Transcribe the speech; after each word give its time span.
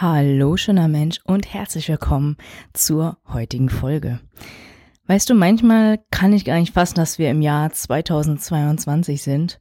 Hallo, 0.00 0.56
schöner 0.56 0.86
Mensch 0.86 1.18
und 1.24 1.52
herzlich 1.52 1.88
willkommen 1.88 2.36
zur 2.72 3.18
heutigen 3.32 3.68
Folge. 3.68 4.20
Weißt 5.08 5.28
du, 5.28 5.34
manchmal 5.34 5.98
kann 6.12 6.32
ich 6.32 6.44
gar 6.44 6.60
nicht 6.60 6.72
fassen, 6.72 6.94
dass 6.94 7.18
wir 7.18 7.28
im 7.32 7.42
Jahr 7.42 7.72
2022 7.72 9.20
sind. 9.20 9.60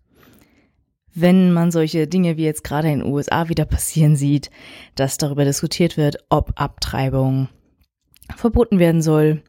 Wenn 1.11 1.51
man 1.53 1.71
solche 1.71 2.05
Dinge 2.05 2.37
wie 2.37 2.43
jetzt 2.43 2.63
gerade 2.63 2.91
in 2.91 2.99
den 2.99 3.11
USA 3.11 3.49
wieder 3.49 3.65
passieren 3.65 4.15
sieht, 4.15 4.51
dass 4.93 5.17
darüber 5.17 5.43
diskutiert 5.43 5.97
wird, 5.97 6.17
ob 6.29 6.51
Abtreibung 6.53 7.49
verboten 8.35 8.77
werden 8.77 9.01
soll 9.01 9.41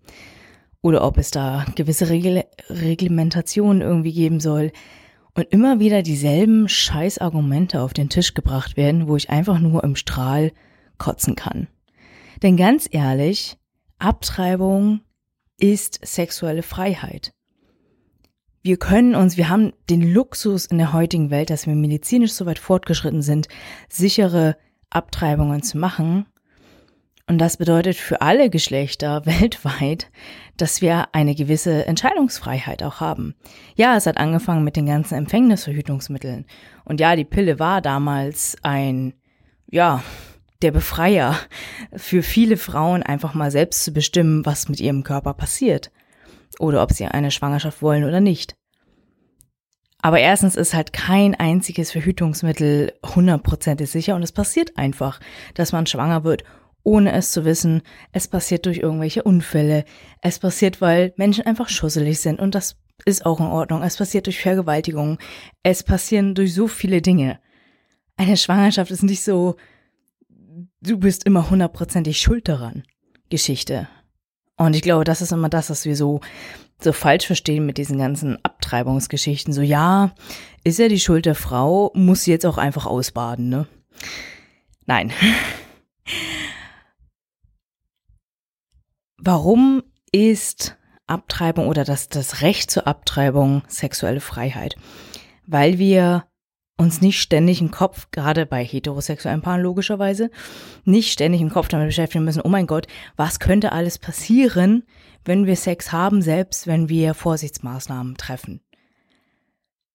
oder 0.80 1.05
ob 1.05 1.18
es 1.18 1.30
da 1.30 1.66
gewisse 1.75 2.09
Regel 2.09 2.45
Reglementationen 2.70 3.82
irgendwie 3.82 4.14
geben 4.14 4.41
soll 4.41 4.73
und 5.34 5.48
immer 5.50 5.80
wieder 5.80 6.00
dieselben 6.00 6.66
Scheißargumente 6.66 7.82
auf 7.82 7.93
den 7.93 8.09
Tisch 8.09 8.32
gebracht 8.32 8.79
werden, 8.79 9.07
wo 9.07 9.16
ich 9.16 9.29
einfach 9.29 9.59
nur 9.59 9.84
im 9.84 9.95
Strahl 9.95 10.50
kotzen 10.99 11.37
kann. 11.37 11.69
Denn 12.43 12.57
ganz 12.57 12.89
ehrlich, 12.91 13.57
Abtreibung 13.99 15.00
ist 15.59 15.99
sexuelle 16.05 16.63
Freiheit. 16.63 17.32
Wir 18.63 18.77
können 18.77 19.14
uns, 19.14 19.36
wir 19.36 19.49
haben 19.49 19.72
den 19.89 20.13
Luxus 20.13 20.67
in 20.67 20.79
der 20.79 20.93
heutigen 20.93 21.31
Welt, 21.31 21.50
dass 21.50 21.67
wir 21.67 21.75
medizinisch 21.75 22.32
so 22.32 22.45
weit 22.46 22.58
fortgeschritten 22.58 23.22
sind, 23.22 23.49
sichere 23.89 24.57
Abtreibungen 24.91 25.63
zu 25.63 25.79
machen. 25.79 26.27
Und 27.27 27.39
das 27.39 27.57
bedeutet 27.58 27.96
für 27.96 28.21
alle 28.21 28.50
Geschlechter 28.50 29.25
weltweit, 29.27 30.11
dass 30.57 30.80
wir 30.80 31.08
eine 31.13 31.35
gewisse 31.35 31.86
Entscheidungsfreiheit 31.86 32.83
auch 32.83 33.00
haben. 33.00 33.34
Ja, 33.77 33.97
es 33.97 34.06
hat 34.06 34.19
angefangen 34.19 34.64
mit 34.64 34.77
den 34.77 34.86
ganzen 34.86 35.14
Empfängnisverhütungsmitteln. 35.14 36.47
Und 36.84 37.00
ja, 37.00 37.17
die 37.17 37.25
Pille 37.25 37.58
war 37.58 37.80
damals 37.80 38.56
ein, 38.62 39.14
ja, 39.70 40.03
der 40.62 40.72
Befreier 40.72 41.39
für 41.94 42.22
viele 42.22 42.56
Frauen, 42.56 43.03
einfach 43.03 43.34
mal 43.34 43.50
selbst 43.50 43.84
zu 43.84 43.92
bestimmen, 43.92 44.44
was 44.44 44.69
mit 44.69 44.80
ihrem 44.80 45.05
Körper 45.05 45.34
passiert. 45.34 45.91
Oder 46.58 46.83
ob 46.83 46.92
sie 46.92 47.06
eine 47.06 47.30
Schwangerschaft 47.30 47.83
wollen 47.83 48.05
oder 48.05 48.20
nicht. 48.20 48.56
Aber 50.00 50.20
erstens 50.20 50.56
ist 50.56 50.74
halt 50.74 50.92
kein 50.92 51.34
einziges 51.34 51.92
Verhütungsmittel 51.92 52.92
hundertprozentig 53.14 53.91
sicher 53.91 54.14
und 54.14 54.22
es 54.22 54.33
passiert 54.33 54.77
einfach, 54.78 55.20
dass 55.55 55.72
man 55.72 55.86
schwanger 55.86 56.22
wird, 56.24 56.44
ohne 56.84 57.12
es 57.12 57.33
zu 57.33 57.44
wissen. 57.44 57.83
Es 58.12 58.28
passiert 58.28 58.66
durch 58.66 58.78
irgendwelche 58.78 59.24
Unfälle. 59.24 59.84
Es 60.22 60.38
passiert, 60.38 60.80
weil 60.80 61.12
Menschen 61.16 61.46
einfach 61.46 61.68
schusselig 61.68 62.20
sind 62.20 62.38
und 62.40 62.55
das 62.55 62.77
ist 63.05 63.27
auch 63.27 63.40
in 63.40 63.46
Ordnung. 63.46 63.83
Es 63.83 63.96
passiert 63.96 64.27
durch 64.27 64.40
Vergewaltigung. 64.40 65.18
Es 65.62 65.83
passieren 65.83 66.34
durch 66.34 66.55
so 66.55 66.68
viele 66.68 67.02
Dinge. 67.02 67.40
Eine 68.16 68.36
Schwangerschaft 68.36 68.90
ist 68.90 69.02
nicht 69.02 69.22
so, 69.22 69.56
du 70.80 70.98
bist 70.98 71.24
immer 71.24 71.50
hundertprozentig 71.50 72.18
schuld 72.18 72.48
daran. 72.48 72.84
Geschichte. 73.30 73.88
Und 74.56 74.74
ich 74.74 74.82
glaube, 74.82 75.04
das 75.04 75.22
ist 75.22 75.32
immer 75.32 75.48
das, 75.48 75.70
was 75.70 75.84
wir 75.84 75.94
so, 75.96 76.20
so 76.80 76.92
falsch 76.92 77.26
verstehen 77.26 77.64
mit 77.66 77.78
diesen 77.78 77.98
ganzen 77.98 78.44
Abtreibungsgeschichten. 78.44 79.52
So, 79.52 79.62
ja, 79.62 80.14
ist 80.64 80.78
ja 80.78 80.88
die 80.88 81.00
Schuld 81.00 81.26
der 81.26 81.34
Frau, 81.34 81.92
muss 81.94 82.24
sie 82.24 82.30
jetzt 82.32 82.46
auch 82.46 82.58
einfach 82.58 82.86
ausbaden, 82.86 83.48
ne? 83.48 83.68
Nein. 84.86 85.12
Warum 89.18 89.82
ist 90.10 90.76
Abtreibung 91.06 91.68
oder 91.68 91.84
das, 91.84 92.08
das 92.08 92.40
Recht 92.40 92.70
zur 92.70 92.86
Abtreibung 92.86 93.62
sexuelle 93.68 94.20
Freiheit? 94.20 94.76
Weil 95.46 95.78
wir 95.78 96.27
uns 96.78 97.02
nicht 97.02 97.20
ständig 97.20 97.60
im 97.60 97.70
Kopf, 97.70 98.08
gerade 98.12 98.46
bei 98.46 98.64
heterosexuellen 98.64 99.42
Paaren 99.42 99.60
logischerweise, 99.60 100.30
nicht 100.84 101.12
ständig 101.12 101.40
im 101.40 101.50
Kopf 101.50 101.68
damit 101.68 101.88
beschäftigen 101.88 102.24
müssen, 102.24 102.40
oh 102.40 102.48
mein 102.48 102.66
Gott, 102.66 102.86
was 103.16 103.40
könnte 103.40 103.72
alles 103.72 103.98
passieren, 103.98 104.84
wenn 105.24 105.44
wir 105.44 105.56
Sex 105.56 105.92
haben, 105.92 106.22
selbst 106.22 106.66
wenn 106.66 106.88
wir 106.88 107.14
Vorsichtsmaßnahmen 107.14 108.16
treffen. 108.16 108.60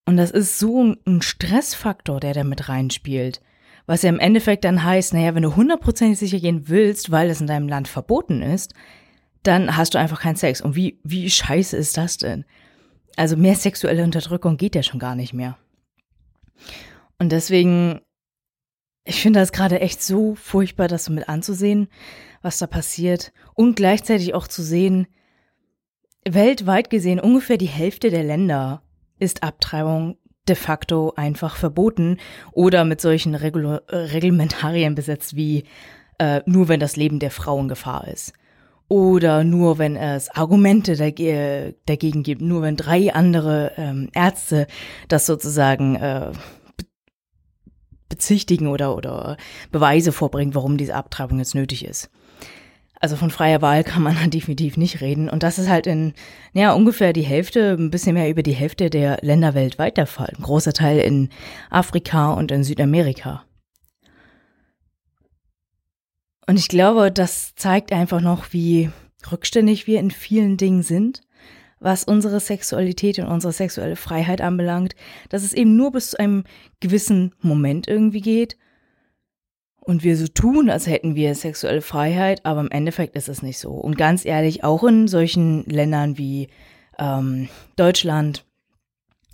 Und 0.05 0.17
das 0.17 0.29
ist 0.31 0.59
so 0.59 0.83
ein 0.83 1.21
Stressfaktor, 1.21 2.19
der 2.19 2.33
da 2.33 2.43
mit 2.43 2.67
reinspielt. 2.67 3.41
Was 3.85 4.01
ja 4.01 4.09
im 4.09 4.19
Endeffekt 4.19 4.65
dann 4.65 4.83
heißt, 4.83 5.13
naja, 5.13 5.33
wenn 5.35 5.43
du 5.43 5.55
hundertprozentig 5.55 6.19
sicher 6.19 6.39
gehen 6.39 6.67
willst, 6.67 7.11
weil 7.11 7.29
es 7.29 7.41
in 7.41 7.47
deinem 7.47 7.69
Land 7.69 7.87
verboten 7.87 8.41
ist, 8.41 8.73
dann 9.43 9.75
hast 9.75 9.93
du 9.93 9.99
einfach 9.99 10.21
keinen 10.21 10.35
Sex. 10.35 10.61
Und 10.61 10.75
wie, 10.75 10.99
wie 11.03 11.29
scheiße 11.29 11.75
ist 11.77 11.97
das 11.97 12.17
denn? 12.17 12.45
Also 13.15 13.37
mehr 13.37 13.55
sexuelle 13.55 14.03
Unterdrückung 14.03 14.57
geht 14.57 14.75
ja 14.75 14.83
schon 14.83 14.99
gar 14.99 15.15
nicht 15.15 15.33
mehr. 15.33 15.57
Und 17.19 17.31
deswegen, 17.31 18.01
ich 19.05 19.21
finde 19.21 19.39
das 19.39 19.51
gerade 19.51 19.79
echt 19.79 20.01
so 20.01 20.35
furchtbar, 20.35 20.87
das 20.87 21.05
so 21.05 21.13
mit 21.13 21.29
anzusehen, 21.29 21.87
was 22.41 22.57
da 22.57 22.67
passiert. 22.67 23.31
Und 23.53 23.75
gleichzeitig 23.75 24.33
auch 24.33 24.47
zu 24.47 24.61
sehen, 24.61 25.07
weltweit 26.27 26.89
gesehen 26.89 27.19
ungefähr 27.19 27.57
die 27.57 27.65
Hälfte 27.65 28.09
der 28.09 28.23
Länder 28.23 28.83
ist 29.19 29.43
Abtreibung 29.43 30.17
de 30.47 30.55
facto 30.55 31.13
einfach 31.15 31.55
verboten 31.55 32.17
oder 32.51 32.83
mit 32.83 32.99
solchen 32.99 33.35
Regul 33.35 33.81
Reglementarien 33.87 34.95
besetzt 34.95 35.35
wie 35.35 35.63
äh, 36.19 36.41
nur 36.45 36.67
wenn 36.67 36.79
das 36.79 36.95
Leben 36.95 37.19
der 37.19 37.31
Frau 37.31 37.59
in 37.59 37.67
Gefahr 37.67 38.07
ist. 38.07 38.33
Oder 38.93 39.43
nur 39.43 39.79
wenn 39.79 39.95
es 39.95 40.29
Argumente 40.29 40.95
dagegen 40.95 42.21
gibt, 42.21 42.41
nur 42.43 42.61
wenn 42.61 42.75
drei 42.77 43.11
andere 43.11 43.71
ähm, 43.75 44.09
Ärzte 44.13 44.67
das 45.07 45.25
sozusagen 45.25 45.95
äh, 45.95 46.31
bezichtigen 48.07 48.67
oder, 48.67 48.95
oder 48.95 49.37
Beweise 49.71 50.11
vorbringen, 50.11 50.53
warum 50.53 50.77
diese 50.77 50.93
Abtreibung 50.93 51.39
jetzt 51.39 51.55
nötig 51.55 51.83
ist. 51.83 52.11
Also 52.99 53.15
von 53.15 53.31
freier 53.31 53.63
Wahl 53.63 53.83
kann 53.83 54.03
man 54.03 54.15
definitiv 54.29 54.77
nicht 54.77 55.01
reden. 55.01 55.27
Und 55.27 55.41
das 55.41 55.57
ist 55.57 55.69
halt 55.69 55.87
in 55.87 56.13
ja, 56.53 56.71
ungefähr 56.73 57.13
die 57.13 57.23
Hälfte, 57.23 57.75
ein 57.75 57.89
bisschen 57.89 58.13
mehr 58.13 58.29
über 58.29 58.43
die 58.43 58.53
Hälfte 58.53 58.91
der 58.91 59.17
Länder 59.23 59.55
weltweit 59.55 59.97
der 59.97 60.05
Fall. 60.05 60.31
Ein 60.37 60.43
großer 60.43 60.73
Teil 60.73 60.99
in 60.99 61.29
Afrika 61.71 62.31
und 62.33 62.51
in 62.51 62.63
Südamerika. 62.63 63.43
Und 66.47 66.57
ich 66.57 66.67
glaube, 66.67 67.11
das 67.11 67.55
zeigt 67.55 67.91
einfach 67.91 68.21
noch, 68.21 68.51
wie 68.51 68.89
rückständig 69.31 69.87
wir 69.87 69.99
in 69.99 70.11
vielen 70.11 70.57
Dingen 70.57 70.83
sind 70.83 71.21
was 71.83 72.05
unsere 72.05 72.39
Sexualität 72.39 73.19
und 73.19 73.27
unsere 73.27 73.51
sexuelle 73.51 73.97
Freiheit 73.97 74.41
anbelangt, 74.41 74.95
dass 75.29 75.43
es 75.43 75.53
eben 75.53 75.75
nur 75.75 75.91
bis 75.91 76.11
zu 76.11 76.19
einem 76.19 76.45
gewissen 76.79 77.35
Moment 77.41 77.87
irgendwie 77.87 78.21
geht 78.21 78.57
und 79.81 80.03
wir 80.03 80.15
so 80.15 80.27
tun, 80.27 80.69
als 80.69 80.87
hätten 80.87 81.15
wir 81.15 81.35
sexuelle 81.35 81.81
Freiheit, 81.81 82.45
aber 82.45 82.61
im 82.61 82.71
Endeffekt 82.71 83.17
ist 83.17 83.27
es 83.27 83.41
nicht 83.41 83.59
so. 83.59 83.71
Und 83.71 83.97
ganz 83.97 84.23
ehrlich, 84.23 84.63
auch 84.63 84.83
in 84.85 85.09
solchen 85.09 85.65
Ländern 85.65 86.17
wie 86.17 86.47
ähm, 86.97 87.49
Deutschland, 87.75 88.45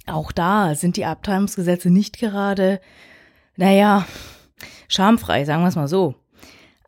auch 0.08 0.32
da 0.32 0.74
sind 0.74 0.98
die 0.98 1.06
Abtreibungsgesetze 1.06 1.92
nicht 1.92 2.18
gerade, 2.18 2.82
naja, 3.58 4.08
schamfrei, 4.88 5.46
sagen 5.46 5.62
wir 5.62 5.68
es 5.68 5.76
mal 5.76 5.88
so. 5.88 6.16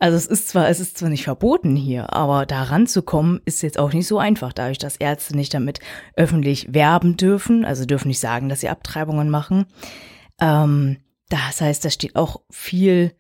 Also 0.01 0.17
es 0.17 0.25
ist 0.25 0.50
zwar, 0.50 0.67
es 0.67 0.79
ist 0.79 0.97
zwar 0.97 1.09
nicht 1.09 1.25
verboten 1.25 1.75
hier, 1.75 2.12
aber 2.12 2.47
da 2.47 2.63
ranzukommen 2.63 3.39
ist 3.45 3.62
jetzt 3.62 3.78
auch 3.78 3.94
nicht 3.94 4.07
so 4.07 4.17
einfach, 4.17 4.51
dadurch, 4.51 4.79
dass 4.79 4.97
Ärzte 4.97 5.35
nicht 5.35 5.53
damit 5.53 5.79
öffentlich 6.16 6.73
werben 6.73 7.17
dürfen, 7.17 7.63
also 7.66 7.85
dürfen 7.85 8.07
nicht 8.07 8.19
sagen, 8.19 8.50
dass 8.50 8.62
sie 8.62 8.69
Abtreibungen 8.69 9.29
machen. 9.29 9.67
Ähm, 10.39 10.97
das 11.29 11.62
heißt, 11.62 11.85
da 11.85 11.91
steht 11.91 12.16
auch 12.16 12.41
viel, 12.50 13.13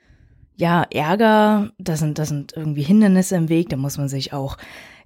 ja, 0.55 0.81
Ärger, 0.91 1.69
da 1.77 1.97
sind, 1.97 2.17
da 2.17 2.25
sind 2.25 2.53
irgendwie 2.55 2.81
Hindernisse 2.81 3.35
im 3.35 3.47
Weg, 3.47 3.69
da 3.69 3.77
muss 3.77 3.99
man 3.99 4.09
sich 4.09 4.33
auch 4.33 4.57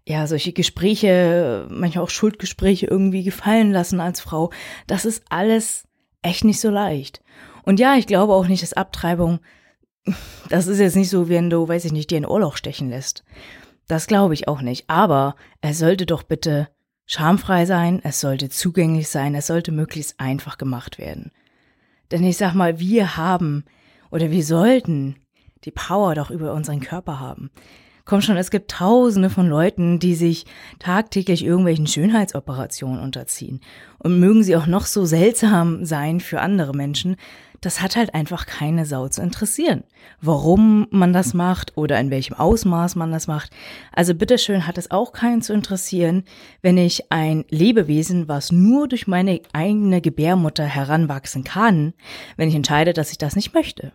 ja, 0.08 0.28
solche 0.28 0.54
Gespräche, 0.54 1.68
manchmal 1.70 2.06
auch 2.06 2.10
Schuldgespräche 2.10 2.86
irgendwie 2.86 3.24
gefallen 3.24 3.74
lassen 3.74 4.00
als 4.00 4.22
Frau. 4.22 4.50
Das 4.88 5.04
ist 5.04 5.26
alles 5.30 5.84
echt 6.22 6.46
nicht 6.46 6.62
so 6.62 6.70
leicht. 6.70 7.22
Und 7.64 7.82
ja, 7.82 7.96
ich 7.98 8.08
glaube 8.08 8.32
auch 8.32 8.48
nicht, 8.48 8.64
dass 8.64 8.72
Abtreibung 8.72 9.42
das 10.50 10.68
ist 10.68 10.80
jetzt 10.80 10.96
nicht 10.96 11.10
so, 11.10 11.30
wenn 11.30 11.50
du, 11.50 11.68
weiß 11.68 11.86
ich 11.86 11.92
nicht, 11.92 12.12
dir 12.12 12.18
ein 12.18 12.26
Ohrloch 12.26 12.58
stechen 12.58 12.90
lässt. 12.90 13.24
Das 13.88 14.08
glaube 14.08 14.34
ich 14.34 14.48
auch 14.48 14.62
nicht. 14.62 14.90
Aber 14.90 15.36
es 15.62 15.80
sollte 15.80 16.06
doch 16.06 16.24
bitte 16.24 16.70
schamfrei 17.06 17.66
sein, 17.66 18.02
es 18.04 18.20
sollte 18.20 18.50
zugänglich 18.50 19.10
sein, 19.10 19.36
es 19.36 19.48
sollte 19.48 19.72
möglichst 19.72 20.20
einfach 20.20 20.58
gemacht 20.58 20.98
werden. 20.98 21.32
Denn 22.12 22.24
ich 22.24 22.38
sag 22.38 22.54
mal, 22.54 22.80
wir 22.80 23.18
haben 23.18 23.66
oder 24.12 24.32
wir 24.32 24.44
sollten 24.44 25.16
die 25.64 25.72
Power 25.72 26.16
doch 26.16 26.30
über 26.30 26.54
unseren 26.54 26.80
Körper 26.80 27.20
haben. 27.20 27.52
Komm 28.06 28.22
schon, 28.22 28.38
es 28.38 28.52
gibt 28.52 28.70
tausende 28.70 29.32
von 29.32 29.48
Leuten, 29.48 29.98
die 29.98 30.14
sich 30.14 30.46
tagtäglich 30.78 31.44
irgendwelchen 31.44 31.88
Schönheitsoperationen 31.88 33.02
unterziehen. 33.02 33.62
Und 33.98 34.20
mögen 34.20 34.44
sie 34.44 34.56
auch 34.56 34.68
noch 34.68 34.86
so 34.86 35.06
seltsam 35.06 35.86
sein 35.86 36.20
für 36.20 36.40
andere 36.40 36.74
Menschen, 36.74 37.16
das 37.62 37.82
hat 37.82 37.96
halt 37.96 38.14
einfach 38.14 38.46
keine 38.46 38.86
Sau 38.86 39.08
zu 39.08 39.22
interessieren. 39.22 39.84
Warum 40.22 40.88
man 40.92 41.14
das 41.14 41.34
macht 41.34 41.78
oder 41.78 42.00
in 42.00 42.12
welchem 42.12 42.36
Ausmaß 42.36 42.96
man 42.96 43.12
das 43.12 43.28
macht. 43.28 43.52
Also 43.92 44.14
bitteschön 44.14 44.68
hat 44.68 44.78
es 44.78 44.92
auch 44.92 45.14
keinen 45.14 45.42
zu 45.42 45.54
interessieren, 45.54 46.24
wenn 46.62 46.78
ich 46.78 47.12
ein 47.12 47.46
Lebewesen, 47.50 48.28
was 48.28 48.52
nur 48.52 48.88
durch 48.88 49.08
meine 49.08 49.42
eigene 49.54 50.02
Gebärmutter 50.02 50.66
heranwachsen 50.66 51.44
kann, 51.44 51.94
wenn 52.38 52.50
ich 52.50 52.56
entscheide, 52.56 52.94
dass 52.94 53.12
ich 53.12 53.18
das 53.18 53.36
nicht 53.36 53.54
möchte. 53.54 53.94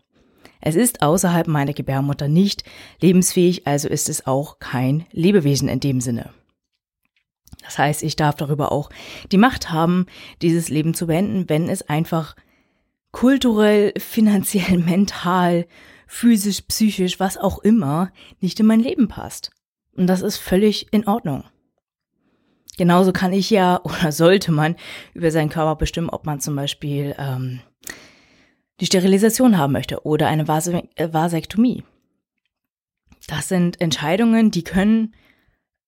Es 0.60 0.76
ist 0.76 1.02
außerhalb 1.02 1.48
meiner 1.48 1.72
Gebärmutter 1.72 2.28
nicht 2.28 2.64
lebensfähig, 3.00 3.66
also 3.66 3.88
ist 3.88 4.08
es 4.08 4.26
auch 4.26 4.58
kein 4.58 5.06
Lebewesen 5.10 5.68
in 5.68 5.80
dem 5.80 6.00
Sinne. 6.00 6.30
Das 7.62 7.78
heißt, 7.78 8.02
ich 8.02 8.16
darf 8.16 8.36
darüber 8.36 8.72
auch 8.72 8.90
die 9.32 9.38
Macht 9.38 9.70
haben, 9.70 10.06
dieses 10.42 10.68
Leben 10.68 10.94
zu 10.94 11.06
beenden, 11.06 11.48
wenn 11.48 11.68
es 11.68 11.88
einfach 11.88 12.34
kulturell, 13.12 13.92
finanziell, 13.98 14.78
mental, 14.84 15.66
physisch, 16.06 16.62
psychisch, 16.62 17.20
was 17.20 17.36
auch 17.36 17.58
immer, 17.58 18.12
nicht 18.40 18.58
in 18.60 18.66
mein 18.66 18.80
Leben 18.80 19.08
passt. 19.08 19.50
Und 19.96 20.06
das 20.06 20.22
ist 20.22 20.36
völlig 20.36 20.92
in 20.92 21.06
Ordnung. 21.06 21.44
Genauso 22.76 23.12
kann 23.12 23.32
ich 23.32 23.50
ja 23.50 23.80
oder 23.84 24.12
sollte 24.12 24.52
man 24.52 24.76
über 25.14 25.30
seinen 25.30 25.50
Körper 25.50 25.76
bestimmen, 25.76 26.10
ob 26.10 26.26
man 26.26 26.40
zum 26.40 26.56
Beispiel 26.56 27.14
ähm, 27.18 27.60
die 28.80 28.86
Sterilisation 28.86 29.58
haben 29.58 29.72
möchte 29.72 30.04
oder 30.04 30.28
eine 30.28 30.48
Vase 30.48 30.82
äh, 30.96 31.12
Vasektomie. 31.12 31.84
Das 33.26 33.48
sind 33.48 33.80
Entscheidungen, 33.80 34.50
die 34.50 34.64
können 34.64 35.14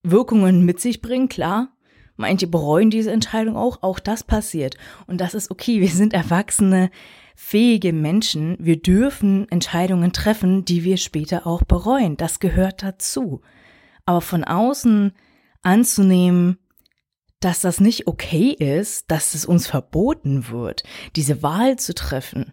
Wirkungen 0.02 0.64
mit 0.64 0.80
sich 0.80 1.00
bringen, 1.00 1.28
klar. 1.28 1.74
Manche 2.16 2.46
bereuen 2.46 2.90
diese 2.90 3.10
Entscheidung 3.10 3.56
auch, 3.56 3.82
auch 3.82 3.98
das 3.98 4.22
passiert. 4.22 4.76
Und 5.06 5.20
das 5.20 5.34
ist 5.34 5.50
okay, 5.50 5.80
wir 5.80 5.88
sind 5.88 6.12
erwachsene, 6.12 6.90
fähige 7.34 7.92
Menschen. 7.92 8.56
Wir 8.60 8.80
dürfen 8.80 9.48
Entscheidungen 9.50 10.12
treffen, 10.12 10.64
die 10.64 10.84
wir 10.84 10.96
später 10.96 11.46
auch 11.46 11.62
bereuen. 11.62 12.16
Das 12.16 12.38
gehört 12.38 12.82
dazu. 12.82 13.40
Aber 14.04 14.20
von 14.20 14.44
außen 14.44 15.12
anzunehmen, 15.62 16.58
dass 17.40 17.60
das 17.60 17.80
nicht 17.80 18.06
okay 18.06 18.50
ist, 18.50 19.10
dass 19.10 19.34
es 19.34 19.44
uns 19.44 19.66
verboten 19.66 20.48
wird, 20.48 20.84
diese 21.16 21.42
Wahl 21.42 21.76
zu 21.76 21.94
treffen, 21.94 22.52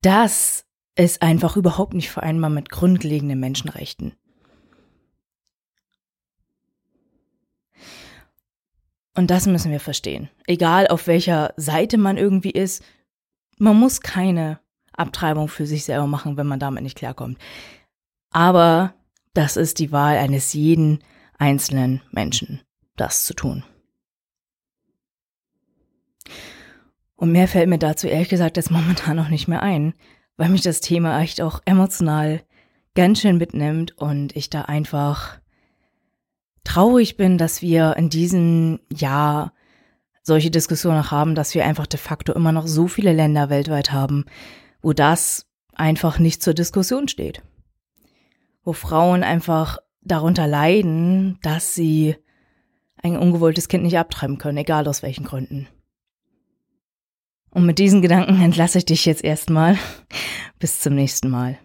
das 0.00 0.64
ist 0.94 1.22
einfach 1.22 1.56
überhaupt 1.56 1.94
nicht 1.94 2.10
vereinbar 2.10 2.50
mit 2.50 2.70
grundlegenden 2.70 3.38
Menschenrechten. 3.38 4.14
Und 9.14 9.30
das 9.30 9.46
müssen 9.46 9.70
wir 9.70 9.80
verstehen. 9.80 10.30
Egal 10.46 10.88
auf 10.88 11.06
welcher 11.06 11.52
Seite 11.56 11.98
man 11.98 12.16
irgendwie 12.16 12.50
ist, 12.50 12.82
man 13.58 13.78
muss 13.78 14.00
keine 14.00 14.58
Abtreibung 14.92 15.48
für 15.48 15.66
sich 15.66 15.84
selber 15.84 16.06
machen, 16.06 16.36
wenn 16.36 16.46
man 16.46 16.60
damit 16.60 16.82
nicht 16.82 16.96
klarkommt. 16.96 17.38
Aber 18.30 18.94
das 19.34 19.56
ist 19.56 19.78
die 19.78 19.92
Wahl 19.92 20.16
eines 20.16 20.52
jeden 20.52 21.02
einzelnen 21.38 22.02
Menschen, 22.10 22.60
das 22.96 23.24
zu 23.24 23.34
tun. 23.34 23.64
Und 27.16 27.32
mehr 27.32 27.48
fällt 27.48 27.68
mir 27.68 27.78
dazu 27.78 28.06
ehrlich 28.06 28.30
gesagt 28.30 28.56
jetzt 28.56 28.70
momentan 28.72 29.16
noch 29.16 29.28
nicht 29.28 29.48
mehr 29.48 29.62
ein, 29.62 29.94
weil 30.36 30.48
mich 30.48 30.62
das 30.62 30.80
Thema 30.80 31.20
echt 31.20 31.40
auch 31.40 31.60
emotional 31.66 32.42
ganz 32.94 33.20
schön 33.20 33.38
mitnimmt 33.38 33.96
und 33.96 34.34
ich 34.36 34.50
da 34.50 34.62
einfach 34.62 35.38
traurig 36.72 37.18
bin, 37.18 37.36
dass 37.36 37.60
wir 37.60 37.96
in 37.98 38.08
diesem 38.08 38.80
Jahr 38.90 39.52
solche 40.22 40.50
Diskussionen 40.50 41.10
haben, 41.10 41.34
dass 41.34 41.54
wir 41.54 41.66
einfach 41.66 41.86
de 41.86 42.00
facto 42.00 42.32
immer 42.32 42.52
noch 42.52 42.66
so 42.66 42.88
viele 42.88 43.12
Länder 43.12 43.50
weltweit 43.50 43.92
haben, 43.92 44.24
wo 44.80 44.94
das 44.94 45.46
einfach 45.74 46.18
nicht 46.18 46.42
zur 46.42 46.54
Diskussion 46.54 47.08
steht. 47.08 47.42
Wo 48.64 48.72
Frauen 48.72 49.22
einfach 49.22 49.78
darunter 50.00 50.46
leiden, 50.46 51.38
dass 51.42 51.74
sie 51.74 52.16
ein 53.02 53.18
ungewolltes 53.18 53.68
Kind 53.68 53.84
nicht 53.84 53.98
abtreiben 53.98 54.38
können, 54.38 54.56
egal 54.56 54.88
aus 54.88 55.02
welchen 55.02 55.24
Gründen. 55.24 55.68
Und 57.50 57.66
mit 57.66 57.78
diesen 57.78 58.00
Gedanken 58.00 58.40
entlasse 58.40 58.78
ich 58.78 58.86
dich 58.86 59.04
jetzt 59.04 59.22
erstmal. 59.22 59.76
Bis 60.58 60.80
zum 60.80 60.94
nächsten 60.94 61.28
Mal. 61.28 61.58